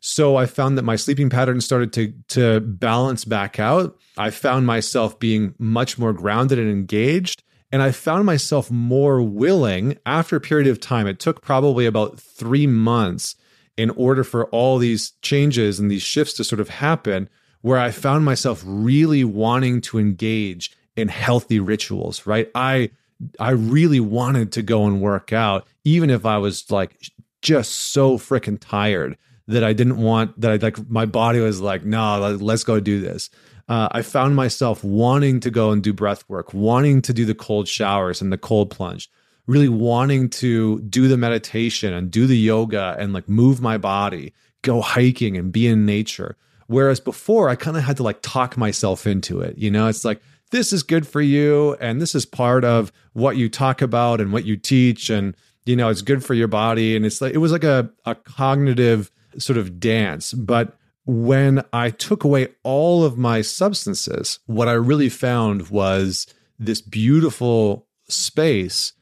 So 0.00 0.36
I 0.36 0.46
found 0.46 0.78
that 0.78 0.84
my 0.84 0.96
sleeping 0.96 1.30
pattern 1.30 1.60
started 1.60 1.92
to 1.94 2.12
to 2.28 2.60
balance 2.60 3.24
back 3.24 3.58
out. 3.58 3.98
I 4.16 4.30
found 4.30 4.66
myself 4.66 5.18
being 5.18 5.54
much 5.58 5.98
more 5.98 6.12
grounded 6.12 6.58
and 6.58 6.70
engaged. 6.70 7.42
And 7.70 7.82
I 7.82 7.90
found 7.90 8.24
myself 8.24 8.70
more 8.70 9.20
willing 9.20 9.98
after 10.06 10.36
a 10.36 10.40
period 10.40 10.68
of 10.68 10.80
time. 10.80 11.06
It 11.06 11.18
took 11.18 11.42
probably 11.42 11.84
about 11.84 12.18
three 12.18 12.66
months 12.66 13.36
in 13.76 13.90
order 13.90 14.24
for 14.24 14.46
all 14.46 14.78
these 14.78 15.12
changes 15.22 15.78
and 15.78 15.90
these 15.90 16.02
shifts 16.02 16.32
to 16.34 16.44
sort 16.44 16.60
of 16.60 16.68
happen 16.68 17.28
where 17.60 17.78
I 17.78 17.90
found 17.90 18.24
myself 18.24 18.62
really 18.64 19.24
wanting 19.24 19.80
to 19.82 19.98
engage 19.98 20.72
in 20.96 21.08
healthy 21.08 21.60
rituals, 21.60 22.26
right? 22.26 22.50
I 22.54 22.90
I 23.38 23.50
really 23.50 24.00
wanted 24.00 24.52
to 24.52 24.62
go 24.62 24.86
and 24.86 25.00
work 25.00 25.32
out 25.32 25.66
even 25.84 26.08
if 26.08 26.24
I 26.24 26.38
was 26.38 26.70
like 26.70 27.10
just 27.42 27.72
so 27.72 28.16
freaking 28.16 28.58
tired 28.60 29.16
that 29.48 29.64
I 29.64 29.72
didn't 29.72 29.96
want 29.96 30.40
that 30.40 30.50
I 30.50 30.56
like 30.56 30.88
my 30.88 31.06
body 31.06 31.40
was 31.40 31.60
like, 31.60 31.84
no, 31.84 32.36
let's 32.40 32.64
go 32.64 32.78
do 32.78 33.00
this. 33.00 33.30
Uh, 33.68 33.88
I 33.90 34.02
found 34.02 34.36
myself 34.36 34.84
wanting 34.84 35.40
to 35.40 35.50
go 35.50 35.72
and 35.72 35.82
do 35.82 35.92
breath 35.92 36.24
work, 36.28 36.54
wanting 36.54 37.02
to 37.02 37.12
do 37.12 37.24
the 37.24 37.34
cold 37.34 37.68
showers 37.68 38.22
and 38.22 38.32
the 38.32 38.38
cold 38.38 38.70
plunge, 38.70 39.10
really 39.46 39.68
wanting 39.68 40.30
to 40.30 40.80
do 40.82 41.08
the 41.08 41.16
meditation 41.16 41.92
and 41.92 42.10
do 42.10 42.26
the 42.26 42.36
yoga 42.36 42.96
and 42.98 43.12
like 43.12 43.28
move 43.28 43.60
my 43.60 43.76
body, 43.76 44.32
go 44.62 44.80
hiking 44.80 45.36
and 45.36 45.52
be 45.52 45.66
in 45.66 45.84
nature. 45.84 46.36
Whereas 46.66 47.00
before, 47.00 47.48
I 47.48 47.56
kind 47.56 47.76
of 47.76 47.82
had 47.82 47.96
to 47.98 48.02
like 48.02 48.20
talk 48.22 48.56
myself 48.56 49.06
into 49.06 49.40
it. 49.40 49.56
You 49.58 49.70
know, 49.70 49.88
it's 49.88 50.04
like, 50.04 50.20
this 50.50 50.72
is 50.72 50.82
good 50.82 51.06
for 51.06 51.20
you. 51.20 51.74
And 51.80 52.00
this 52.00 52.14
is 52.14 52.24
part 52.24 52.64
of 52.64 52.92
what 53.12 53.36
you 53.36 53.48
talk 53.48 53.82
about 53.82 54.20
and 54.20 54.32
what 54.32 54.44
you 54.44 54.56
teach. 54.56 55.10
And, 55.10 55.34
you 55.66 55.76
know, 55.76 55.88
it's 55.88 56.02
good 56.02 56.24
for 56.24 56.34
your 56.34 56.48
body. 56.48 56.96
And 56.96 57.04
it's 57.04 57.20
like, 57.20 57.34
it 57.34 57.38
was 57.38 57.52
like 57.52 57.64
a, 57.64 57.90
a 58.06 58.14
cognitive 58.14 59.10
sort 59.38 59.56
of 59.58 59.80
dance. 59.80 60.32
But 60.32 60.76
when 61.06 61.64
I 61.72 61.90
took 61.90 62.24
away 62.24 62.48
all 62.62 63.04
of 63.04 63.16
my 63.16 63.40
substances, 63.40 64.40
what 64.46 64.68
I 64.68 64.72
really 64.72 65.08
found 65.08 65.68
was 65.70 66.26
this 66.58 66.80
beautiful 66.80 67.86
space 68.08 68.92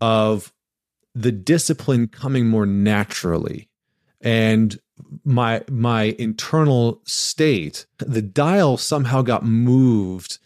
of 0.00 0.52
the 1.14 1.32
discipline 1.32 2.08
coming 2.08 2.46
more 2.46 2.66
naturally 2.66 3.68
and 4.20 4.78
my 5.24 5.62
my 5.70 6.14
internal 6.18 7.00
state 7.04 7.86
the 7.98 8.22
dial 8.22 8.76
somehow 8.76 9.22
got 9.22 9.44
moved 9.44 10.38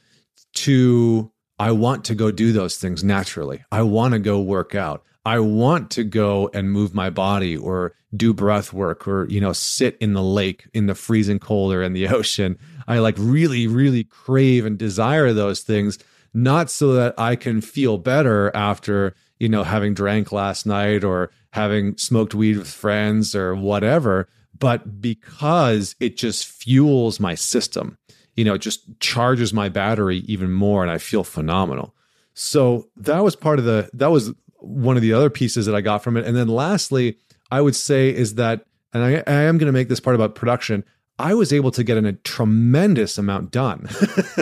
to 0.52 1.30
I 1.58 1.72
want 1.72 2.06
to 2.06 2.14
go 2.14 2.30
do 2.30 2.52
those 2.52 2.78
things 2.78 3.04
naturally. 3.04 3.62
I 3.70 3.82
want 3.82 4.12
to 4.12 4.18
go 4.18 4.40
work 4.40 4.74
out. 4.74 5.04
I 5.24 5.38
want 5.38 5.90
to 5.92 6.04
go 6.04 6.50
and 6.54 6.72
move 6.72 6.94
my 6.94 7.10
body 7.10 7.56
or 7.56 7.94
do 8.16 8.32
breath 8.32 8.72
work 8.72 9.06
or, 9.06 9.26
you 9.28 9.40
know, 9.40 9.52
sit 9.52 9.96
in 10.00 10.14
the 10.14 10.22
lake 10.22 10.66
in 10.72 10.86
the 10.86 10.94
freezing 10.94 11.38
cold 11.38 11.72
or 11.72 11.82
in 11.82 11.92
the 11.92 12.08
ocean. 12.16 12.58
I 12.88 12.98
like 12.98 13.16
really, 13.18 13.66
really 13.66 14.04
crave 14.04 14.64
and 14.64 14.78
desire 14.78 15.32
those 15.32 15.60
things, 15.60 15.98
not 16.32 16.70
so 16.70 16.94
that 16.94 17.14
I 17.18 17.36
can 17.36 17.60
feel 17.60 17.98
better 17.98 18.50
after, 18.54 19.14
you 19.38 19.48
know, 19.48 19.62
having 19.62 19.94
drank 19.94 20.32
last 20.32 20.66
night 20.66 21.04
or 21.04 21.30
having 21.52 21.96
smoked 21.98 22.34
weed 22.34 22.56
with 22.56 22.68
friends 22.68 23.34
or 23.34 23.54
whatever, 23.54 24.28
but 24.58 25.00
because 25.00 25.96
it 26.00 26.16
just 26.16 26.46
fuels 26.46 27.20
my 27.20 27.34
system. 27.34 27.98
You 28.36 28.44
know, 28.44 28.54
it 28.54 28.60
just 28.60 29.00
charges 29.00 29.52
my 29.52 29.68
battery 29.68 30.18
even 30.18 30.50
more 30.50 30.82
and 30.82 30.90
I 30.90 30.98
feel 30.98 31.24
phenomenal. 31.24 31.94
So 32.32 32.88
that 32.96 33.22
was 33.22 33.36
part 33.36 33.58
of 33.58 33.64
the 33.64 33.90
that 33.92 34.10
was 34.10 34.32
one 34.60 34.96
of 34.96 35.02
the 35.02 35.12
other 35.12 35.30
pieces 35.30 35.66
that 35.66 35.74
I 35.74 35.80
got 35.80 36.02
from 36.02 36.16
it. 36.16 36.26
And 36.26 36.36
then 36.36 36.48
lastly, 36.48 37.18
I 37.50 37.60
would 37.60 37.76
say 37.76 38.14
is 38.14 38.34
that, 38.36 38.64
and 38.92 39.02
I, 39.02 39.22
I 39.26 39.42
am 39.42 39.58
going 39.58 39.66
to 39.66 39.72
make 39.72 39.88
this 39.88 40.00
part 40.00 40.16
about 40.16 40.34
production. 40.34 40.84
I 41.18 41.34
was 41.34 41.52
able 41.52 41.70
to 41.72 41.84
get 41.84 42.02
a 42.02 42.12
tremendous 42.12 43.18
amount 43.18 43.50
done. 43.50 43.88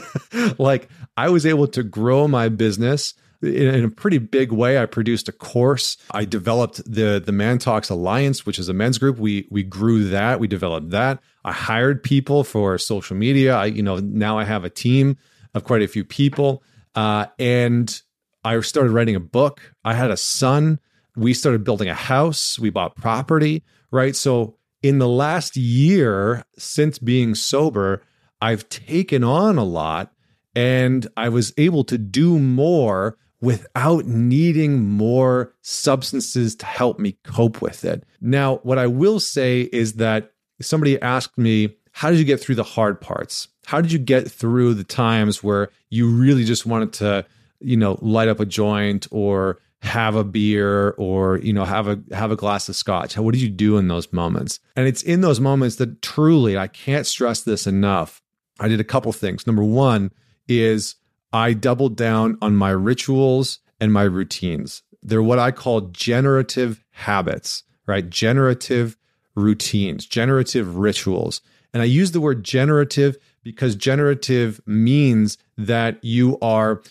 like 0.58 0.88
I 1.16 1.28
was 1.28 1.44
able 1.44 1.66
to 1.68 1.82
grow 1.82 2.28
my 2.28 2.48
business 2.48 3.14
in, 3.42 3.74
in, 3.74 3.84
a 3.84 3.90
pretty 3.90 4.18
big 4.18 4.52
way. 4.52 4.78
I 4.78 4.86
produced 4.86 5.28
a 5.28 5.32
course. 5.32 5.96
I 6.12 6.24
developed 6.24 6.76
the 6.84 7.20
the 7.24 7.32
ManTalks 7.32 7.90
Alliance, 7.90 8.46
which 8.46 8.58
is 8.58 8.68
a 8.68 8.74
men's 8.74 8.98
group. 8.98 9.18
We 9.18 9.48
we 9.50 9.62
grew 9.62 10.08
that. 10.10 10.40
We 10.40 10.46
developed 10.46 10.90
that. 10.90 11.20
I 11.44 11.52
hired 11.52 12.02
people 12.02 12.44
for 12.44 12.78
social 12.78 13.16
media. 13.16 13.56
I 13.56 13.66
you 13.66 13.82
know 13.82 13.98
now 13.98 14.38
I 14.38 14.44
have 14.44 14.64
a 14.64 14.70
team 14.70 15.16
of 15.54 15.64
quite 15.64 15.82
a 15.82 15.88
few 15.88 16.04
people, 16.04 16.62
uh, 16.94 17.26
and 17.38 18.02
I 18.48 18.58
started 18.60 18.92
writing 18.92 19.14
a 19.14 19.20
book. 19.20 19.74
I 19.84 19.92
had 19.92 20.10
a 20.10 20.16
son. 20.16 20.80
We 21.14 21.34
started 21.34 21.64
building 21.64 21.90
a 21.90 21.94
house. 21.94 22.58
We 22.58 22.70
bought 22.70 22.96
property, 22.96 23.62
right? 23.90 24.16
So, 24.16 24.56
in 24.82 24.98
the 24.98 25.08
last 25.08 25.54
year 25.54 26.46
since 26.56 26.98
being 26.98 27.34
sober, 27.34 28.02
I've 28.40 28.66
taken 28.70 29.22
on 29.22 29.58
a 29.58 29.64
lot 29.64 30.14
and 30.54 31.06
I 31.14 31.28
was 31.28 31.52
able 31.58 31.84
to 31.84 31.98
do 31.98 32.38
more 32.38 33.18
without 33.42 34.06
needing 34.06 34.82
more 34.82 35.54
substances 35.60 36.56
to 36.56 36.64
help 36.64 36.98
me 36.98 37.18
cope 37.24 37.60
with 37.60 37.84
it. 37.84 38.04
Now, 38.22 38.60
what 38.62 38.78
I 38.78 38.86
will 38.86 39.20
say 39.20 39.68
is 39.72 39.94
that 39.94 40.32
somebody 40.62 40.98
asked 41.02 41.36
me, 41.36 41.76
How 41.92 42.08
did 42.08 42.18
you 42.18 42.24
get 42.24 42.40
through 42.40 42.54
the 42.54 42.64
hard 42.64 42.98
parts? 42.98 43.48
How 43.66 43.82
did 43.82 43.92
you 43.92 43.98
get 43.98 44.30
through 44.30 44.72
the 44.72 44.84
times 44.84 45.44
where 45.44 45.68
you 45.90 46.08
really 46.08 46.44
just 46.44 46.64
wanted 46.64 46.94
to 46.94 47.26
you 47.60 47.76
know, 47.76 47.98
light 48.00 48.28
up 48.28 48.40
a 48.40 48.46
joint 48.46 49.06
or 49.10 49.58
have 49.80 50.16
a 50.16 50.24
beer 50.24 50.90
or 50.98 51.38
you 51.38 51.52
know 51.52 51.64
have 51.64 51.86
a 51.86 52.00
have 52.12 52.32
a 52.32 52.36
glass 52.36 52.68
of 52.68 52.76
scotch. 52.76 53.16
What 53.16 53.32
did 53.32 53.42
you 53.42 53.48
do 53.48 53.76
in 53.76 53.88
those 53.88 54.12
moments? 54.12 54.58
And 54.74 54.88
it's 54.88 55.02
in 55.02 55.20
those 55.20 55.38
moments 55.40 55.76
that 55.76 56.02
truly 56.02 56.58
i 56.58 56.66
can't 56.66 57.06
stress 57.06 57.42
this 57.42 57.66
enough 57.66 58.20
i 58.58 58.66
did 58.68 58.80
a 58.80 58.84
couple 58.84 59.12
things. 59.12 59.46
Number 59.46 59.62
one 59.62 60.10
is 60.48 60.96
i 61.32 61.52
doubled 61.52 61.96
down 61.96 62.38
on 62.42 62.56
my 62.56 62.70
rituals 62.70 63.60
and 63.80 63.92
my 63.92 64.02
routines. 64.02 64.82
They're 65.02 65.22
what 65.22 65.38
i 65.38 65.52
call 65.52 65.82
generative 65.82 66.84
habits 66.90 67.62
right? 67.86 68.10
Generative 68.10 68.96
routines 69.36 70.06
generative 70.06 70.76
rituals. 70.76 71.40
And 71.72 71.82
i 71.82 71.86
use 71.86 72.10
the 72.10 72.20
word 72.20 72.42
generative 72.42 73.16
because 73.44 73.76
generative 73.76 74.60
means 74.66 75.38
that 75.56 76.02
you 76.02 76.36
are 76.40 76.82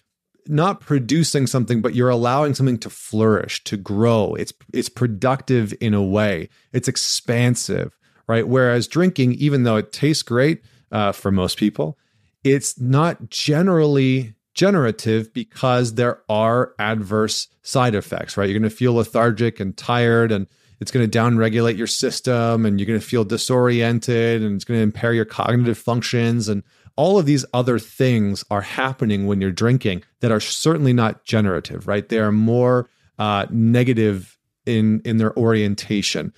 not 0.50 0.82
producing 0.82 1.48
something 1.48 1.82
but 1.82 1.96
you're 1.96 2.10
allowing 2.10 2.54
something 2.54 2.78
to 2.80 2.90
flourish 2.90 3.64
to 3.66 3.78
grow. 3.78 4.36
It's 4.36 4.54
it's 4.74 4.90
productive 4.90 5.74
in 5.80 5.94
a 5.94 6.04
way. 6.04 6.50
It's 6.74 6.88
expansive 6.88 7.98
right? 8.28 8.48
Whereas 8.48 8.88
drinking 8.88 9.34
even 9.34 9.64
though 9.64 9.78
it 9.78 9.92
tastes 9.92 10.24
great 10.24 10.62
uh, 10.92 11.12
for 11.12 11.32
most 11.32 11.58
people 11.58 11.98
it's 12.44 12.80
not 12.80 13.30
generally 13.30 14.36
generative 14.54 15.34
because 15.34 15.96
there 15.96 16.22
are 16.30 16.74
adverse 16.80 17.48
side 17.62 17.96
effects 17.96 18.38
right? 18.38 18.50
You're 18.50 18.60
going 18.60 18.70
to 18.70 18.76
feel 18.76 18.96
lethargic 18.96 19.60
and 19.60 19.76
tired 19.76 20.32
and 20.32 20.48
it's 20.80 20.92
going 20.92 21.10
to 21.10 21.18
downregulate 21.18 21.78
your 21.78 21.88
system 21.88 22.66
and 22.66 22.80
you're 22.80 22.88
going 22.88 23.00
to 23.00 23.06
feel 23.06 23.24
disoriented 23.24 24.44
and 24.44 24.56
it's 24.56 24.64
going 24.64 24.80
to 24.80 24.84
impair 24.84 25.14
your 25.14 25.26
cognitive 25.26 25.78
functions 25.78 26.48
and 26.50 26.64
all 26.98 27.18
of 27.18 27.26
these 27.26 27.46
other 27.54 27.80
things 27.80 28.44
are 28.52 28.62
happening 28.62 29.28
when 29.28 29.40
you're 29.40 29.52
drinking 29.52 30.04
that 30.20 30.32
are 30.32 30.40
certainly 30.40 30.92
not 30.92 31.24
generative, 31.24 31.88
right? 31.88 32.10
They 32.10 32.20
are 32.20 32.32
more 32.32 32.90
uh, 33.18 33.46
negative 33.50 34.38
in 34.66 35.02
in 35.06 35.18
their 35.18 35.38
orientation. 35.38 36.34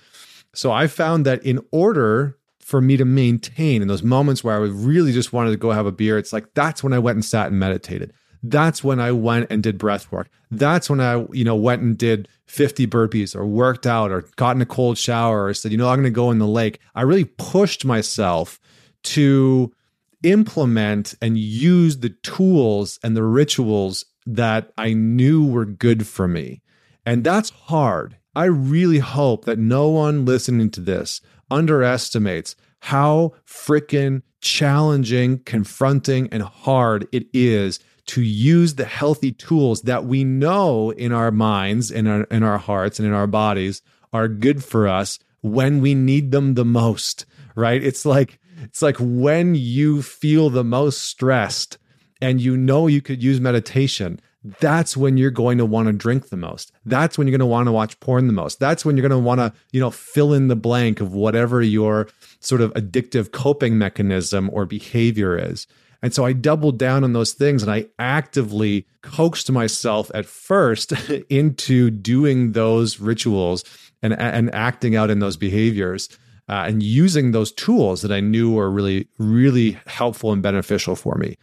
So 0.54 0.70
I 0.70 0.86
found 0.86 1.26
that 1.26 1.42
in 1.44 1.60
order 1.72 2.36
for 2.60 2.80
me 2.80 2.96
to 2.96 3.04
maintain 3.04 3.82
in 3.82 3.88
those 3.88 4.02
moments 4.02 4.44
where 4.44 4.54
I 4.54 4.58
really 4.58 5.12
just 5.12 5.32
wanted 5.32 5.50
to 5.50 5.56
go 5.56 5.72
have 5.72 5.86
a 5.86 5.92
beer, 5.92 6.18
it's 6.18 6.32
like 6.32 6.54
that's 6.54 6.84
when 6.84 6.92
I 6.92 6.98
went 6.98 7.16
and 7.16 7.24
sat 7.24 7.48
and 7.48 7.58
meditated. 7.58 8.12
That's 8.42 8.82
when 8.82 9.00
I 9.00 9.12
went 9.12 9.48
and 9.50 9.62
did 9.62 9.76
breath 9.76 10.10
work. 10.10 10.30
That's 10.50 10.88
when 10.88 11.00
I, 11.00 11.26
you 11.32 11.44
know, 11.44 11.56
went 11.56 11.82
and 11.82 11.98
did 11.98 12.28
50 12.46 12.86
burpees 12.86 13.36
or 13.36 13.44
worked 13.44 13.86
out 13.86 14.10
or 14.10 14.22
got 14.36 14.56
in 14.56 14.62
a 14.62 14.66
cold 14.66 14.96
shower 14.96 15.44
or 15.44 15.54
said, 15.54 15.72
you 15.72 15.78
know, 15.78 15.88
I'm 15.88 15.96
going 15.96 16.04
to 16.04 16.10
go 16.10 16.30
in 16.30 16.38
the 16.38 16.46
lake. 16.46 16.80
I 16.94 17.02
really 17.02 17.26
pushed 17.26 17.84
myself 17.84 18.58
to 19.02 19.72
implement 20.22 21.14
and 21.20 21.38
use 21.38 21.98
the 21.98 22.10
tools 22.10 22.98
and 23.02 23.16
the 23.16 23.22
rituals 23.22 24.04
that 24.26 24.72
I 24.76 24.92
knew 24.92 25.46
were 25.46 25.64
good 25.64 26.06
for 26.06 26.28
me. 26.28 26.62
And 27.06 27.24
that's 27.24 27.50
hard. 27.50 28.16
I 28.34 28.44
really 28.44 28.98
hope 28.98 29.44
that 29.46 29.58
no 29.58 29.88
one 29.88 30.24
listening 30.24 30.70
to 30.70 30.80
this 30.80 31.20
underestimates 31.50 32.54
how 32.82 33.32
freaking 33.46 34.22
challenging, 34.40 35.40
confronting, 35.40 36.28
and 36.30 36.42
hard 36.42 37.06
it 37.12 37.26
is 37.32 37.80
to 38.06 38.22
use 38.22 38.74
the 38.74 38.84
healthy 38.84 39.32
tools 39.32 39.82
that 39.82 40.04
we 40.04 40.24
know 40.24 40.90
in 40.90 41.12
our 41.12 41.30
minds, 41.30 41.90
in 41.90 42.06
our 42.06 42.22
in 42.24 42.42
our 42.42 42.58
hearts, 42.58 42.98
and 42.98 43.06
in 43.06 43.14
our 43.14 43.26
bodies 43.26 43.82
are 44.12 44.28
good 44.28 44.64
for 44.64 44.88
us 44.88 45.18
when 45.42 45.80
we 45.80 45.94
need 45.94 46.32
them 46.32 46.54
the 46.54 46.64
most. 46.64 47.26
Right? 47.54 47.82
It's 47.82 48.06
like 48.06 48.39
it's 48.62 48.82
like 48.82 48.96
when 48.98 49.54
you 49.54 50.02
feel 50.02 50.50
the 50.50 50.64
most 50.64 51.02
stressed 51.02 51.78
and 52.20 52.40
you 52.40 52.56
know 52.56 52.86
you 52.86 53.00
could 53.00 53.22
use 53.22 53.40
meditation, 53.40 54.20
that's 54.60 54.96
when 54.96 55.16
you're 55.16 55.30
going 55.30 55.58
to 55.58 55.66
want 55.66 55.86
to 55.86 55.92
drink 55.92 56.28
the 56.28 56.36
most. 56.36 56.72
That's 56.86 57.18
when 57.18 57.26
you're 57.26 57.36
going 57.36 57.46
to 57.46 57.46
want 57.46 57.66
to 57.66 57.72
watch 57.72 57.98
porn 58.00 58.26
the 58.26 58.32
most. 58.32 58.58
That's 58.58 58.84
when 58.84 58.96
you're 58.96 59.06
going 59.06 59.18
to 59.18 59.24
want 59.24 59.40
to, 59.40 59.52
you 59.72 59.80
know, 59.80 59.90
fill 59.90 60.32
in 60.32 60.48
the 60.48 60.56
blank 60.56 61.00
of 61.00 61.12
whatever 61.12 61.60
your 61.60 62.08
sort 62.40 62.60
of 62.60 62.72
addictive 62.74 63.32
coping 63.32 63.76
mechanism 63.76 64.48
or 64.52 64.64
behavior 64.64 65.36
is. 65.36 65.66
And 66.02 66.14
so 66.14 66.24
I 66.24 66.32
doubled 66.32 66.78
down 66.78 67.04
on 67.04 67.12
those 67.12 67.32
things 67.32 67.62
and 67.62 67.70
I 67.70 67.86
actively 67.98 68.86
coaxed 69.02 69.50
myself 69.52 70.10
at 70.14 70.24
first 70.24 70.92
into 71.28 71.90
doing 71.90 72.52
those 72.52 72.98
rituals 72.98 73.64
and, 74.02 74.14
and 74.14 74.54
acting 74.54 74.96
out 74.96 75.10
in 75.10 75.18
those 75.18 75.36
behaviors 75.36 76.08
uh, 76.48 76.64
and 76.66 76.82
using 76.82 77.30
those 77.30 77.52
tools 77.52 78.02
that 78.02 78.12
I 78.12 78.20
knew 78.20 78.52
were 78.52 78.70
really, 78.70 79.08
really 79.18 79.78
helpful 79.86 80.32
and 80.32 80.42
beneficial 80.42 80.96
for 80.96 81.14
me. 81.16 81.36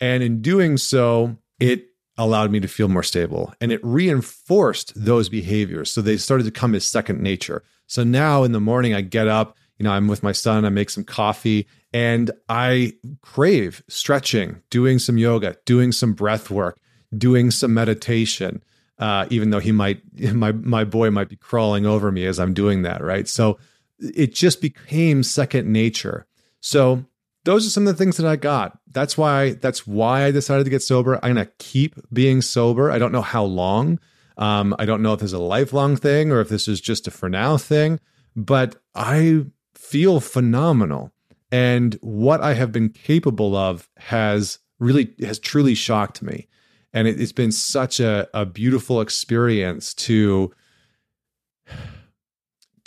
And 0.00 0.22
in 0.22 0.40
doing 0.40 0.76
so, 0.76 1.36
it 1.58 1.86
allowed 2.16 2.50
me 2.50 2.60
to 2.60 2.68
feel 2.68 2.88
more 2.88 3.02
stable 3.02 3.54
and 3.60 3.70
it 3.70 3.80
reinforced 3.84 4.92
those 4.96 5.28
behaviors. 5.28 5.90
So 5.90 6.02
they 6.02 6.16
started 6.16 6.44
to 6.44 6.50
come 6.50 6.74
as 6.74 6.86
second 6.86 7.20
nature. 7.20 7.62
So 7.86 8.04
now 8.04 8.42
in 8.42 8.52
the 8.52 8.60
morning, 8.60 8.92
I 8.92 9.00
get 9.00 9.28
up, 9.28 9.56
you 9.78 9.84
know, 9.84 9.92
I'm 9.92 10.08
with 10.08 10.22
my 10.22 10.32
son, 10.32 10.64
I 10.64 10.70
make 10.70 10.90
some 10.90 11.04
coffee, 11.04 11.68
and 11.92 12.30
I 12.48 12.94
crave 13.22 13.82
stretching, 13.88 14.60
doing 14.70 14.98
some 14.98 15.16
yoga, 15.16 15.56
doing 15.64 15.92
some 15.92 16.12
breath 16.12 16.50
work, 16.50 16.78
doing 17.16 17.50
some 17.50 17.72
meditation. 17.72 18.62
Uh, 18.98 19.26
even 19.30 19.50
though 19.50 19.60
he 19.60 19.70
might, 19.70 20.02
my 20.34 20.50
my 20.52 20.84
boy 20.84 21.10
might 21.10 21.28
be 21.28 21.36
crawling 21.36 21.86
over 21.86 22.10
me 22.10 22.26
as 22.26 22.40
I'm 22.40 22.52
doing 22.52 22.82
that, 22.82 23.02
right? 23.02 23.28
So 23.28 23.58
it 24.00 24.34
just 24.34 24.60
became 24.60 25.22
second 25.22 25.70
nature. 25.70 26.26
So 26.60 27.04
those 27.44 27.66
are 27.66 27.70
some 27.70 27.86
of 27.86 27.96
the 27.96 28.04
things 28.04 28.16
that 28.16 28.26
I 28.26 28.36
got. 28.36 28.78
That's 28.90 29.16
why 29.16 29.52
that's 29.52 29.86
why 29.86 30.24
I 30.24 30.30
decided 30.30 30.64
to 30.64 30.70
get 30.70 30.82
sober. 30.82 31.16
I'm 31.22 31.34
gonna 31.34 31.48
keep 31.58 31.94
being 32.12 32.42
sober. 32.42 32.90
I 32.90 32.98
don't 32.98 33.12
know 33.12 33.22
how 33.22 33.44
long. 33.44 33.98
Um, 34.36 34.74
I 34.78 34.84
don't 34.84 35.02
know 35.02 35.14
if 35.14 35.20
this 35.20 35.30
is 35.30 35.32
a 35.32 35.38
lifelong 35.38 35.96
thing 35.96 36.30
or 36.30 36.40
if 36.40 36.48
this 36.48 36.68
is 36.68 36.80
just 36.80 37.08
a 37.08 37.10
for 37.10 37.28
now 37.28 37.56
thing, 37.56 37.98
but 38.36 38.76
I 38.94 39.46
feel 39.74 40.20
phenomenal. 40.20 41.12
And 41.50 41.98
what 42.02 42.40
I 42.40 42.54
have 42.54 42.70
been 42.70 42.90
capable 42.90 43.56
of 43.56 43.88
has 43.96 44.58
really 44.78 45.14
has 45.20 45.38
truly 45.38 45.74
shocked 45.74 46.22
me. 46.22 46.48
And 46.92 47.06
it, 47.06 47.18
has 47.18 47.32
been 47.32 47.52
such 47.52 48.00
a, 48.00 48.28
a 48.32 48.46
beautiful 48.46 49.00
experience 49.00 49.92
to 49.94 50.52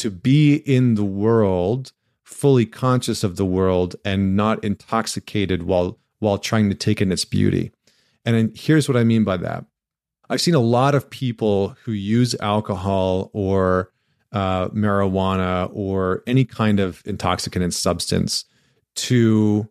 to 0.02 0.10
be 0.10 0.56
in 0.56 0.96
the 0.96 1.04
world 1.04 1.92
fully 2.24 2.66
conscious 2.66 3.24
of 3.24 3.36
the 3.36 3.46
world 3.46 3.96
and 4.04 4.36
not 4.36 4.64
intoxicated 4.64 5.64
while 5.64 6.00
while 6.20 6.38
trying 6.38 6.70
to 6.70 6.76
take 6.76 7.02
in 7.02 7.12
its 7.12 7.26
beauty. 7.26 7.72
And 8.26 8.56
here's 8.56 8.88
what 8.88 8.98
I 8.98 9.04
mean 9.04 9.24
by 9.24 9.38
that. 9.38 9.66
I've 10.30 10.42
seen 10.42 10.56
a 10.56 10.60
lot 10.60 10.96
of 10.96 11.10
people 11.10 11.76
who 11.84 11.92
use 11.92 12.36
alcohol 12.40 13.32
or 13.34 13.92
uh, 14.32 14.70
marijuana 14.70 15.70
or 15.74 16.24
any 16.26 16.46
kind 16.46 16.80
of 16.80 17.02
intoxicant 17.06 17.74
substance 17.74 18.46
to 18.96 19.70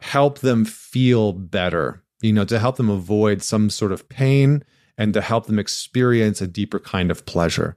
help 0.00 0.38
them 0.38 0.64
feel 0.64 1.32
better, 1.32 2.02
you 2.20 2.32
know, 2.32 2.44
to 2.44 2.58
help 2.58 2.76
them 2.76 2.90
avoid 2.90 3.42
some 3.42 3.70
sort 3.70 3.92
of 3.92 4.08
pain 4.08 4.64
and 4.96 5.14
to 5.14 5.20
help 5.20 5.46
them 5.46 5.58
experience 5.58 6.40
a 6.40 6.46
deeper 6.46 6.80
kind 6.80 7.10
of 7.10 7.26
pleasure. 7.26 7.76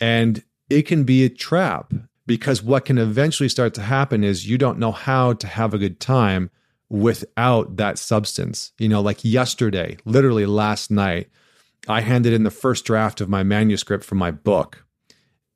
And 0.00 0.42
it 0.68 0.82
can 0.82 1.04
be 1.04 1.24
a 1.24 1.28
trap 1.28 1.92
because 2.26 2.62
what 2.62 2.86
can 2.86 2.98
eventually 2.98 3.48
start 3.48 3.74
to 3.74 3.82
happen 3.82 4.24
is 4.24 4.48
you 4.48 4.58
don't 4.58 4.78
know 4.78 4.92
how 4.92 5.32
to 5.34 5.46
have 5.46 5.74
a 5.74 5.78
good 5.78 6.00
time 6.00 6.50
without 6.88 7.76
that 7.76 7.98
substance. 7.98 8.72
You 8.78 8.88
know, 8.88 9.00
like 9.00 9.24
yesterday, 9.24 9.98
literally 10.04 10.46
last 10.46 10.90
night, 10.90 11.28
I 11.88 12.00
handed 12.00 12.32
in 12.32 12.44
the 12.44 12.50
first 12.50 12.84
draft 12.84 13.20
of 13.20 13.28
my 13.28 13.42
manuscript 13.42 14.04
for 14.04 14.14
my 14.14 14.30
book. 14.30 14.84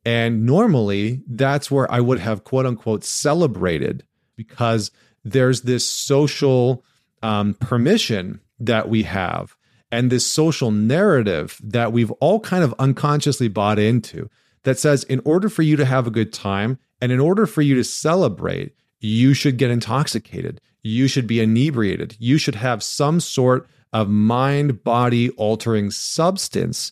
And 0.05 0.45
normally 0.45 1.21
that's 1.27 1.69
where 1.69 1.91
I 1.91 1.99
would 1.99 2.19
have 2.19 2.43
quote 2.43 2.65
unquote 2.65 3.03
celebrated 3.03 4.03
because 4.35 4.91
there's 5.23 5.63
this 5.63 5.87
social 5.87 6.83
um, 7.21 7.55
permission 7.55 8.39
that 8.59 8.89
we 8.89 9.03
have 9.03 9.55
and 9.91 10.11
this 10.11 10.25
social 10.25 10.71
narrative 10.71 11.59
that 11.63 11.91
we've 11.91 12.11
all 12.11 12.39
kind 12.39 12.63
of 12.63 12.73
unconsciously 12.79 13.47
bought 13.47 13.79
into 13.79 14.29
that 14.63 14.79
says 14.79 15.03
in 15.03 15.21
order 15.25 15.49
for 15.49 15.61
you 15.61 15.75
to 15.75 15.85
have 15.85 16.07
a 16.07 16.11
good 16.11 16.33
time 16.33 16.79
and 17.01 17.11
in 17.11 17.19
order 17.19 17.45
for 17.45 17.61
you 17.61 17.75
to 17.75 17.83
celebrate, 17.83 18.73
you 18.99 19.33
should 19.33 19.57
get 19.57 19.71
intoxicated. 19.71 20.61
You 20.83 21.07
should 21.07 21.27
be 21.27 21.39
inebriated. 21.39 22.15
You 22.19 22.37
should 22.37 22.55
have 22.55 22.83
some 22.83 23.19
sort 23.19 23.67
of 23.93 24.09
mind 24.09 24.83
body 24.83 25.29
altering 25.31 25.91
substance. 25.91 26.91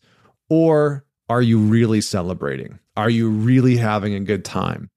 Or 0.49 1.05
are 1.29 1.41
you 1.41 1.59
really 1.59 2.01
celebrating? 2.01 2.79
Are 2.95 3.09
you 3.09 3.29
really 3.29 3.77
having 3.77 4.13
a 4.13 4.19
good 4.19 4.45
time? 4.45 4.89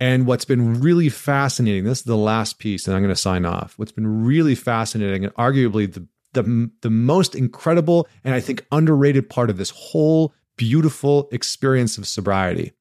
And 0.00 0.26
what's 0.26 0.44
been 0.44 0.80
really 0.80 1.08
fascinating, 1.08 1.84
this 1.84 1.98
is 1.98 2.04
the 2.04 2.16
last 2.16 2.58
piece, 2.58 2.86
and 2.86 2.94
I'm 2.94 3.02
going 3.02 3.14
to 3.14 3.20
sign 3.20 3.44
off. 3.44 3.74
What's 3.76 3.92
been 3.92 4.24
really 4.24 4.54
fascinating 4.54 5.24
and 5.24 5.34
arguably 5.34 5.92
the, 5.92 6.06
the, 6.34 6.70
the 6.82 6.90
most 6.90 7.34
incredible 7.34 8.06
and 8.22 8.34
I 8.34 8.40
think 8.40 8.64
underrated 8.70 9.28
part 9.28 9.50
of 9.50 9.56
this 9.56 9.70
whole 9.70 10.32
beautiful 10.58 11.28
experience 11.32 11.96
of 11.96 12.06
sobriety 12.06 12.72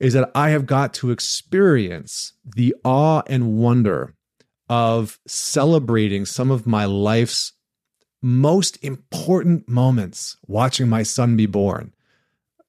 is 0.00 0.14
that 0.14 0.32
I 0.34 0.50
have 0.50 0.66
got 0.66 0.92
to 0.94 1.12
experience 1.12 2.32
the 2.44 2.74
awe 2.82 3.22
and 3.28 3.56
wonder 3.56 4.16
of 4.68 5.20
celebrating 5.28 6.26
some 6.26 6.50
of 6.50 6.66
my 6.66 6.86
life's 6.86 7.52
most 8.20 8.82
important 8.82 9.68
moments, 9.68 10.36
watching 10.48 10.88
my 10.88 11.04
son 11.04 11.36
be 11.36 11.46
born, 11.46 11.94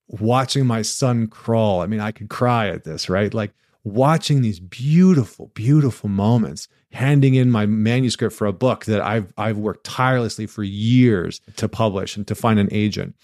watching 0.07 0.67
my 0.67 0.83
son 0.83 1.25
crawl. 1.25 1.81
I 1.81 1.87
mean, 1.87 1.99
I 1.99 2.11
could 2.11 2.29
cry 2.29 2.69
at 2.69 2.83
this, 2.83 3.09
right? 3.09 3.33
Like 3.33 3.53
watching 3.83 4.41
these 4.41 4.59
beautiful, 4.59 5.47
beautiful 5.55 6.09
moments, 6.09 6.67
handing 6.91 7.33
in 7.33 7.49
my 7.49 7.65
manuscript 7.65 8.35
for 8.35 8.45
a 8.45 8.53
book 8.53 8.85
that 8.85 9.01
I've 9.01 9.33
I've 9.37 9.57
worked 9.57 9.85
tirelessly 9.85 10.45
for 10.45 10.61
years 10.61 11.41
to 11.55 11.67
publish 11.67 12.15
and 12.15 12.27
to 12.27 12.35
find 12.35 12.59
an 12.59 12.69
agent 12.71 13.15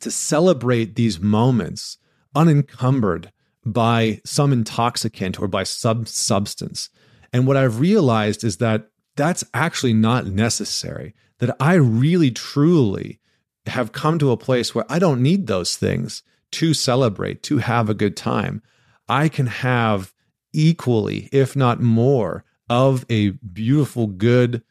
to 0.00 0.10
celebrate 0.10 0.94
these 0.94 1.20
moments 1.20 1.98
unencumbered 2.34 3.32
by 3.64 4.20
some 4.24 4.52
intoxicant 4.52 5.40
or 5.40 5.48
by 5.48 5.64
some 5.64 6.06
substance. 6.06 6.88
And 7.32 7.46
what 7.46 7.56
I've 7.56 7.80
realized 7.80 8.44
is 8.44 8.58
that 8.58 8.88
that's 9.16 9.44
actually 9.52 9.92
not 9.92 10.26
necessary, 10.26 11.14
that 11.38 11.56
I 11.60 11.74
really 11.74 12.30
truly 12.30 13.20
have 13.66 13.92
come 13.92 14.18
to 14.18 14.30
a 14.30 14.36
place 14.36 14.74
where 14.74 14.86
I 14.88 14.98
don't 14.98 15.22
need 15.22 15.46
those 15.46 15.76
things 15.76 16.22
to 16.52 16.74
celebrate, 16.74 17.42
to 17.44 17.58
have 17.58 17.90
a 17.90 17.94
good 17.94 18.16
time. 18.16 18.62
I 19.08 19.28
can 19.28 19.46
have 19.46 20.12
equally, 20.52 21.28
if 21.32 21.54
not 21.54 21.80
more, 21.80 22.44
of 22.68 23.04
a 23.10 23.30
beautiful, 23.30 24.06
good, 24.06 24.62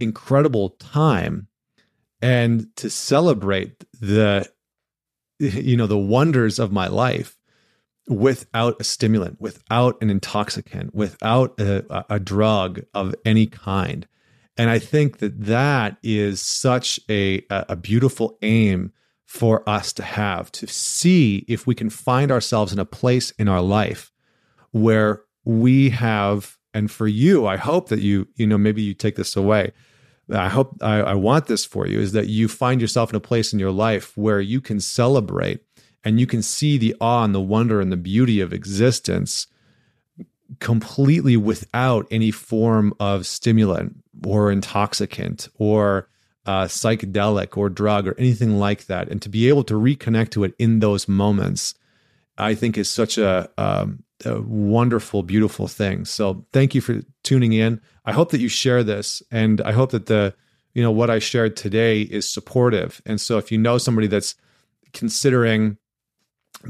incredible 0.00 0.70
time 0.70 1.48
and 2.22 2.74
to 2.76 2.90
celebrate 2.90 3.84
the 4.00 4.48
you 5.38 5.76
know 5.76 5.86
the 5.86 5.98
wonders 5.98 6.58
of 6.58 6.72
my 6.72 6.86
life 6.88 7.36
without 8.08 8.80
a 8.80 8.84
stimulant 8.84 9.40
without 9.40 10.00
an 10.00 10.10
intoxicant 10.10 10.94
without 10.94 11.58
a, 11.60 12.04
a 12.08 12.18
drug 12.18 12.80
of 12.94 13.14
any 13.24 13.46
kind. 13.46 14.06
And 14.56 14.70
i 14.70 14.78
think 14.78 15.18
that 15.18 15.44
that 15.44 15.98
is 16.02 16.40
such 16.40 16.98
a, 17.08 17.44
a 17.50 17.76
beautiful 17.76 18.38
aim 18.42 18.92
for 19.24 19.68
us 19.68 19.92
to 19.92 20.02
have 20.02 20.50
to 20.52 20.66
see 20.66 21.44
if 21.46 21.66
we 21.66 21.74
can 21.74 21.90
find 21.90 22.32
ourselves 22.32 22.72
in 22.72 22.78
a 22.78 22.84
place 22.84 23.30
in 23.32 23.46
our 23.46 23.60
life 23.60 24.10
where 24.70 25.22
we 25.44 25.90
have 25.90 26.56
and 26.74 26.90
for 26.90 27.06
you 27.06 27.46
i 27.46 27.56
hope 27.56 27.88
that 27.88 28.00
you 28.00 28.26
you 28.36 28.46
know 28.46 28.58
maybe 28.58 28.82
you 28.82 28.94
take 28.94 29.16
this 29.16 29.36
away 29.36 29.72
I 30.30 30.48
hope 30.48 30.76
I, 30.82 31.00
I 31.00 31.14
want 31.14 31.46
this 31.46 31.64
for 31.64 31.86
you 31.86 32.00
is 32.00 32.12
that 32.12 32.28
you 32.28 32.48
find 32.48 32.80
yourself 32.80 33.10
in 33.10 33.16
a 33.16 33.20
place 33.20 33.52
in 33.52 33.58
your 33.58 33.70
life 33.70 34.16
where 34.16 34.40
you 34.40 34.60
can 34.60 34.80
celebrate 34.80 35.62
and 36.04 36.20
you 36.20 36.26
can 36.26 36.42
see 36.42 36.78
the 36.78 36.94
awe 37.00 37.24
and 37.24 37.34
the 37.34 37.40
wonder 37.40 37.80
and 37.80 37.90
the 37.90 37.96
beauty 37.96 38.40
of 38.40 38.52
existence 38.52 39.46
completely 40.60 41.36
without 41.36 42.06
any 42.10 42.30
form 42.30 42.94
of 42.98 43.26
stimulant 43.26 43.96
or 44.26 44.50
intoxicant 44.50 45.48
or 45.56 46.08
uh, 46.46 46.64
psychedelic 46.64 47.56
or 47.56 47.68
drug 47.68 48.08
or 48.08 48.14
anything 48.18 48.58
like 48.58 48.86
that. 48.86 49.08
And 49.08 49.20
to 49.22 49.28
be 49.28 49.48
able 49.48 49.64
to 49.64 49.74
reconnect 49.74 50.30
to 50.30 50.44
it 50.44 50.54
in 50.58 50.80
those 50.80 51.06
moments, 51.06 51.74
I 52.38 52.54
think 52.54 52.78
is 52.78 52.90
such 52.90 53.18
a, 53.18 53.50
um, 53.58 54.02
wonderful, 54.26 55.22
beautiful 55.22 55.68
thing. 55.68 56.04
So 56.04 56.44
thank 56.52 56.74
you 56.74 56.80
for 56.80 57.02
tuning 57.22 57.52
in. 57.52 57.80
I 58.04 58.12
hope 58.12 58.30
that 58.30 58.40
you 58.40 58.48
share 58.48 58.82
this, 58.82 59.22
and 59.30 59.60
I 59.60 59.72
hope 59.72 59.90
that 59.90 60.06
the 60.06 60.34
you 60.74 60.82
know 60.82 60.90
what 60.90 61.10
I 61.10 61.18
shared 61.18 61.56
today 61.56 62.02
is 62.02 62.28
supportive. 62.28 63.00
And 63.06 63.20
so 63.20 63.38
if 63.38 63.50
you 63.50 63.58
know 63.58 63.78
somebody 63.78 64.06
that's 64.06 64.34
considering 64.92 65.76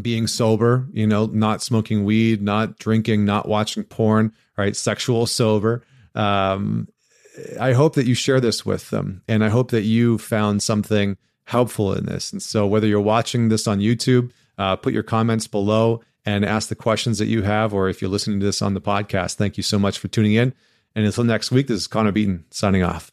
being 0.01 0.27
sober, 0.27 0.87
you 0.93 1.07
know, 1.07 1.27
not 1.27 1.63
smoking 1.63 2.05
weed, 2.05 2.43
not 2.43 2.79
drinking, 2.79 3.25
not 3.25 3.49
watching 3.49 3.85
porn, 3.85 4.33
right, 4.57 4.77
sexual 4.77 5.27
sober. 5.27 5.83
Um, 6.15 6.89
I 7.61 7.73
hope 7.73 7.95
that 7.95 8.07
you 8.07 8.15
share 8.15 8.41
this 8.41 8.67
with 8.67 8.91
them, 8.91 9.23
and 9.29 9.45
I 9.45 9.49
hope 9.49 9.71
that 9.71 9.83
you 9.83 10.19
found 10.19 10.63
something 10.63 11.17
helpful 11.45 11.95
in 11.95 12.07
this. 12.07 12.33
And 12.33 12.43
so, 12.43 12.67
whether 12.67 12.87
you're 12.87 13.01
watching 13.01 13.49
this 13.49 13.67
on 13.67 13.79
YouTube, 13.79 14.33
uh, 14.59 14.77
put 14.77 14.93
your 14.93 15.05
comments 15.05 15.47
below 15.47 16.03
and 16.29 16.45
ask 16.45 16.69
the 16.69 16.75
questions 16.75 17.19
that 17.19 17.27
you 17.27 17.43
have. 17.43 17.73
Or 17.73 17.89
if 17.89 18.03
you're 18.03 18.11
listening 18.11 18.39
to 18.41 18.47
this 18.47 18.61
on 18.61 18.75
the 18.75 18.81
podcast, 18.83 19.37
thank 19.37 19.57
you 19.57 19.63
so 19.63 19.79
much 19.79 19.99
for 19.99 20.09
tuning 20.09 20.35
in. 20.35 20.53
And 20.95 21.07
until 21.07 21.25
next 21.25 21.51
week, 21.51 21.69
this 21.69 21.81
is 21.81 21.87
Connor 21.87 22.13
Beaton 22.13 22.45
signing 22.51 22.83
off. 22.83 23.11